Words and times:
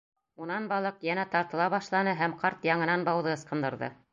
Унан 0.45 0.63
балыҡ 0.71 1.05
йәнә 1.09 1.25
тартыла 1.35 1.67
башланы 1.75 2.15
һәм 2.23 2.35
ҡарт 2.45 2.67
яңынан 2.71 3.07
бауҙы 3.11 3.35
ысҡындырҙы. 3.37 3.93